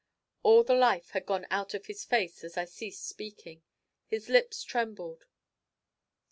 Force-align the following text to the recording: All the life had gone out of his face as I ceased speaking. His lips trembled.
All 0.41 0.63
the 0.63 0.73
life 0.73 1.11
had 1.11 1.27
gone 1.27 1.45
out 1.51 1.75
of 1.75 1.85
his 1.85 2.03
face 2.05 2.43
as 2.43 2.57
I 2.57 2.65
ceased 2.65 3.07
speaking. 3.07 3.61
His 4.07 4.29
lips 4.29 4.63
trembled. 4.63 5.27